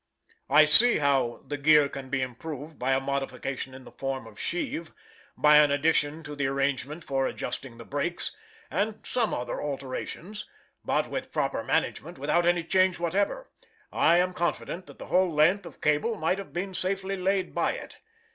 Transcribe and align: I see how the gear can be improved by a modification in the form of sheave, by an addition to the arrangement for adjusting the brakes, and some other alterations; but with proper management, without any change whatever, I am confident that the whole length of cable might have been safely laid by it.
I 0.49 0.65
see 0.65 0.97
how 0.97 1.43
the 1.47 1.59
gear 1.59 1.87
can 1.87 2.09
be 2.09 2.23
improved 2.23 2.79
by 2.79 2.93
a 2.93 2.99
modification 2.99 3.75
in 3.75 3.83
the 3.83 3.91
form 3.91 4.25
of 4.25 4.39
sheave, 4.39 4.93
by 5.37 5.57
an 5.57 5.69
addition 5.69 6.23
to 6.23 6.35
the 6.35 6.47
arrangement 6.47 7.03
for 7.03 7.27
adjusting 7.27 7.77
the 7.77 7.85
brakes, 7.85 8.35
and 8.71 8.97
some 9.05 9.31
other 9.31 9.61
alterations; 9.61 10.47
but 10.83 11.07
with 11.07 11.31
proper 11.31 11.63
management, 11.63 12.17
without 12.17 12.47
any 12.47 12.63
change 12.63 12.97
whatever, 12.97 13.51
I 13.91 14.17
am 14.17 14.33
confident 14.33 14.87
that 14.87 14.97
the 14.97 15.05
whole 15.05 15.31
length 15.31 15.67
of 15.67 15.81
cable 15.81 16.15
might 16.15 16.39
have 16.39 16.51
been 16.51 16.73
safely 16.73 17.15
laid 17.15 17.53
by 17.53 17.73
it. 17.73 17.99